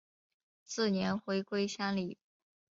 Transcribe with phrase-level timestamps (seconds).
[0.65, 2.17] 次年回归乡里。